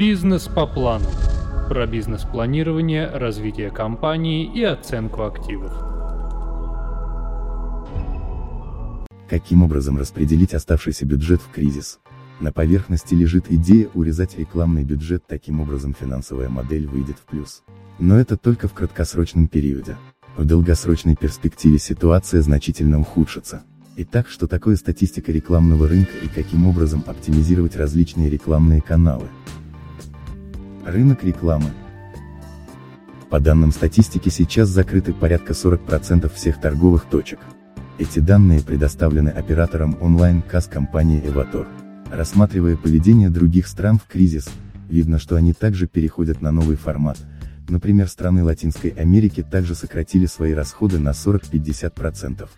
[0.00, 1.04] Бизнес по плану.
[1.68, 5.74] Про бизнес-планирование, развитие компании и оценку активов.
[9.28, 11.98] Каким образом распределить оставшийся бюджет в кризис?
[12.40, 17.62] На поверхности лежит идея урезать рекламный бюджет, таким образом финансовая модель выйдет в плюс.
[17.98, 19.98] Но это только в краткосрочном периоде.
[20.34, 23.64] В долгосрочной перспективе ситуация значительно ухудшится.
[23.98, 29.28] Итак, что такое статистика рекламного рынка и каким образом оптимизировать различные рекламные каналы?
[30.90, 31.70] Рынок рекламы.
[33.30, 37.38] По данным статистики сейчас закрыты порядка 40% всех торговых точек.
[38.00, 41.68] Эти данные предоставлены оператором онлайн-касс компании Evator.
[42.10, 44.48] Рассматривая поведение других стран в кризис,
[44.88, 47.18] видно, что они также переходят на новый формат.
[47.68, 52.48] Например, страны Латинской Америки также сократили свои расходы на 40-50%.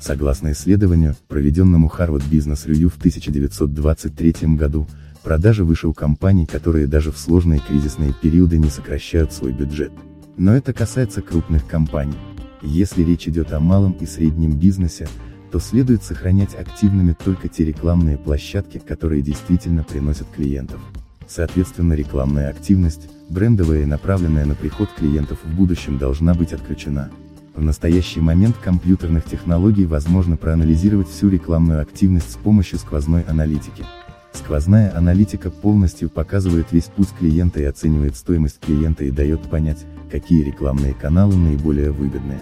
[0.00, 4.88] Согласно исследованию, проведенному Harvard Business Review в 1923 году,
[5.22, 9.92] продажи выше у компаний, которые даже в сложные кризисные периоды не сокращают свой бюджет.
[10.36, 12.16] Но это касается крупных компаний.
[12.62, 15.08] Если речь идет о малом и среднем бизнесе,
[15.50, 20.80] то следует сохранять активными только те рекламные площадки, которые действительно приносят клиентов.
[21.28, 27.10] Соответственно рекламная активность, брендовая и направленная на приход клиентов в будущем должна быть отключена.
[27.54, 33.84] В настоящий момент компьютерных технологий возможно проанализировать всю рекламную активность с помощью сквозной аналитики.
[34.32, 40.42] Сквозная аналитика полностью показывает весь путь клиента и оценивает стоимость клиента и дает понять, какие
[40.42, 42.40] рекламные каналы наиболее выгодные.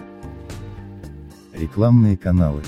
[1.52, 2.62] Рекламные каналы.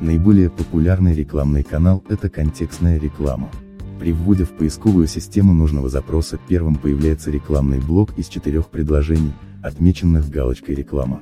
[0.00, 3.50] Наиболее популярный рекламный канал– это контекстная реклама.
[3.98, 10.30] При вводе в поисковую систему нужного запроса первым появляется рекламный блок из четырех предложений, отмеченных
[10.30, 11.20] галочкой «Реклама».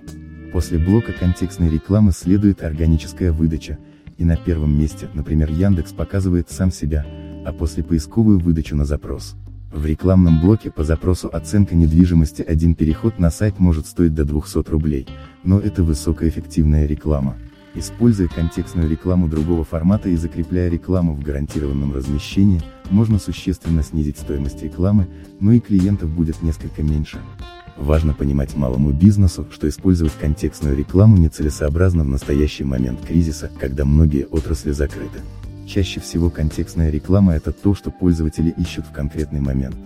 [0.52, 3.78] После блока контекстной рекламы следует органическая выдача,
[4.18, 7.06] и на первом месте, например Яндекс показывает сам себя,
[7.46, 9.36] а после поисковую выдачу на запрос.
[9.72, 14.68] В рекламном блоке по запросу оценка недвижимости один переход на сайт может стоить до 200
[14.70, 15.06] рублей,
[15.44, 17.36] но это высокоэффективная реклама.
[17.74, 24.62] Используя контекстную рекламу другого формата и закрепляя рекламу в гарантированном размещении, можно существенно снизить стоимость
[24.62, 25.06] рекламы,
[25.38, 27.18] но и клиентов будет несколько меньше.
[27.78, 34.26] Важно понимать малому бизнесу, что использовать контекстную рекламу нецелесообразно в настоящий момент кризиса, когда многие
[34.26, 35.20] отрасли закрыты.
[35.66, 39.76] Чаще всего контекстная реклама это то, что пользователи ищут в конкретный момент.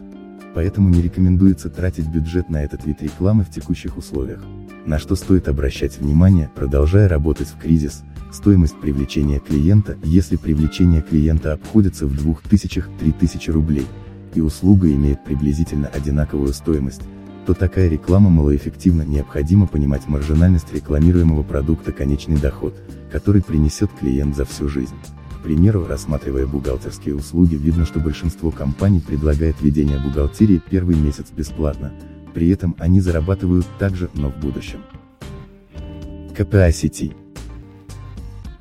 [0.54, 4.42] Поэтому не рекомендуется тратить бюджет на этот вид рекламы в текущих условиях.
[4.86, 8.02] На что стоит обращать внимание, продолжая работать в кризис,
[8.32, 13.86] стоимость привлечения клиента, если привлечение клиента обходится в 2000-3000 рублей,
[14.34, 17.02] и услуга имеет приблизительно одинаковую стоимость,
[17.46, 22.74] то такая реклама малоэффективна, необходимо понимать маржинальность рекламируемого продукта конечный доход,
[23.10, 24.94] который принесет клиент за всю жизнь.
[25.38, 31.92] К примеру, рассматривая бухгалтерские услуги, видно, что большинство компаний предлагает ведение бухгалтерии первый месяц бесплатно,
[32.32, 34.80] при этом они зарабатывают также, но в будущем.
[36.36, 37.12] КПА сети.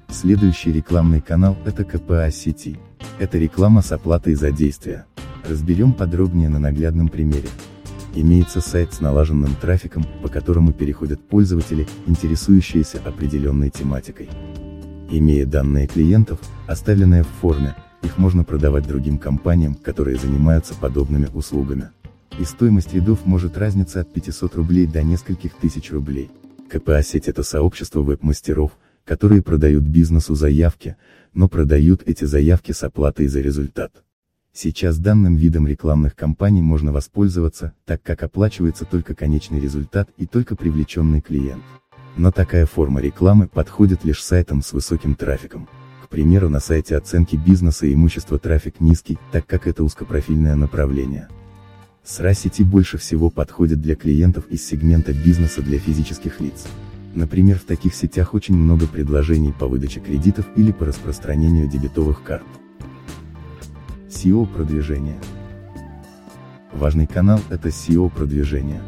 [0.10, 2.78] Следующий рекламный канал– это КПА сети.
[3.20, 5.06] Это реклама с оплатой за действия.
[5.48, 7.48] Разберем подробнее на наглядном примере.
[8.14, 14.30] Имеется сайт с налаженным трафиком, по которому переходят пользователи, интересующиеся определенной тематикой.
[15.10, 21.90] Имея данные клиентов, оставленные в форме, их можно продавать другим компаниям, которые занимаются подобными услугами.
[22.40, 26.30] И стоимость рядов может разниться от 500 рублей до нескольких тысяч рублей.
[26.70, 28.72] КПА-сеть это сообщество веб-мастеров,
[29.06, 30.96] которые продают бизнесу заявки,
[31.34, 34.04] но продают эти заявки с оплатой за результат.
[34.54, 40.58] Сейчас данным видом рекламных кампаний можно воспользоваться, так как оплачивается только конечный результат и только
[40.58, 41.64] привлеченный клиент.
[42.18, 45.70] Но такая форма рекламы подходит лишь сайтам с высоким трафиком.
[46.04, 51.30] К примеру на сайте оценки бизнеса и имущества трафик низкий, так как это узкопрофильное направление.
[52.04, 56.66] СРА-сети больше всего подходит для клиентов из сегмента бизнеса для физических лиц.
[57.16, 62.44] Например в таких сетях очень много предложений по выдаче кредитов или по распространению дебетовых карт.
[64.22, 65.20] SEO-продвижение.
[66.74, 68.82] Важный канал– это SEO-продвижение.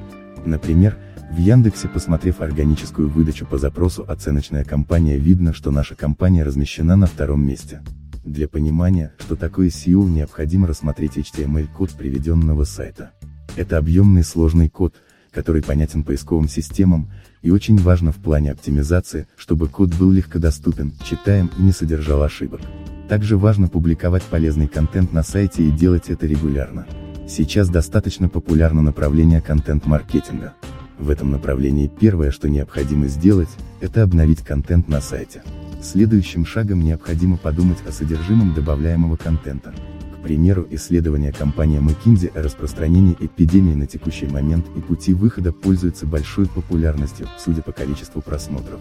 [0.46, 0.98] Например,
[1.32, 7.08] в Яндексе посмотрев органическую выдачу по запросу «Оценочная компания» видно, что наша компания размещена на
[7.08, 7.82] втором месте.
[8.24, 13.12] Для понимания, что такое SEO необходимо рассмотреть HTML-код приведенного сайта.
[13.56, 14.96] Это объемный сложный код,
[15.34, 17.10] который понятен поисковым системам,
[17.42, 22.62] и очень важно в плане оптимизации, чтобы код был легкодоступен, читаем и не содержал ошибок.
[23.10, 26.86] Также важно публиковать полезный контент на сайте и делать это регулярно.
[27.28, 30.54] Сейчас достаточно популярно направление контент-маркетинга.
[31.00, 33.50] В этом направлении первое, что необходимо сделать,
[33.82, 35.44] это обновить контент на сайте.
[35.82, 39.74] Следующим шагом необходимо подумать о содержимом добавляемого контента.
[40.24, 46.48] Примеру, исследования компании McKinsey о распространении эпидемии на текущий момент и пути выхода пользуются большой
[46.48, 48.80] популярностью, судя по количеству просмотров.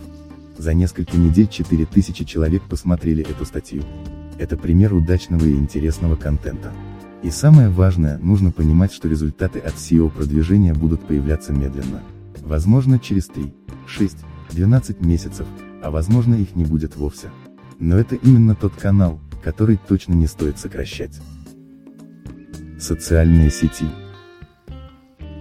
[0.56, 3.82] За несколько недель 4000 человек посмотрели эту статью.
[4.38, 6.72] Это пример удачного и интересного контента.
[7.24, 12.02] И самое важное, нужно понимать, что результаты от SEO-продвижения будут появляться медленно.
[12.42, 13.52] Возможно через 3,
[13.88, 14.16] 6,
[14.52, 15.46] 12 месяцев,
[15.82, 17.30] а возможно их не будет вовсе.
[17.80, 21.20] Но это именно тот канал, который точно не стоит сокращать.
[22.78, 23.86] Социальные сети.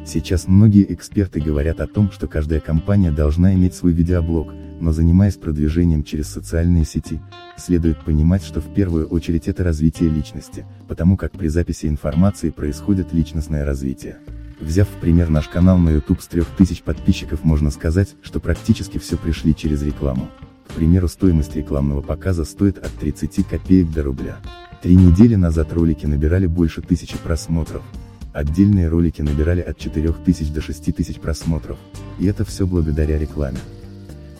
[0.06, 4.52] Сейчас многие эксперты говорят о том, что каждая компания должна иметь свой видеоблог,
[4.82, 7.22] но занимаясь продвижением через социальные сети,
[7.56, 13.14] следует понимать, что в первую очередь это развитие личности, потому как при записи информации происходит
[13.14, 14.18] личностное развитие.
[14.60, 19.18] Взяв в пример наш канал на YouTube с 3000 подписчиков можно сказать, что практически все
[19.18, 20.30] пришли через рекламу.
[20.72, 24.38] К примеру стоимость рекламного показа стоит от 30 копеек до рубля.
[24.82, 27.84] Три недели назад ролики набирали больше тысячи просмотров.
[28.32, 31.78] Отдельные ролики набирали от 4000 до 6000 просмотров.
[32.20, 33.60] И это все благодаря рекламе.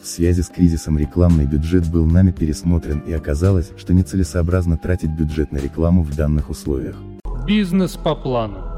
[0.02, 5.52] В связи с кризисом рекламный бюджет был нами пересмотрен и оказалось, что нецелесообразно тратить бюджет
[5.52, 6.96] на рекламу в данных условиях.
[7.46, 8.71] Бизнес по плану.